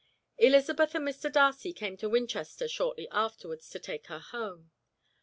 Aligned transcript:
Elizabeth 0.39 0.95
and 0.95 1.07
Mr. 1.07 1.31
Darcy 1.31 1.71
came 1.73 1.95
to 1.97 2.09
Winchester 2.09 2.67
shortly 2.67 3.07
afterwards, 3.11 3.69
to 3.69 3.77
take 3.77 4.07
her 4.07 4.17
home. 4.17 4.71